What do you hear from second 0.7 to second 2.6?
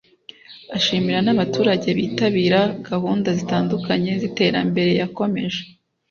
ashimira n abaturage bitabira